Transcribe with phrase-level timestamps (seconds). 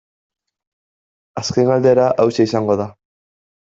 [1.43, 2.93] Azken galdera hauxe izango da.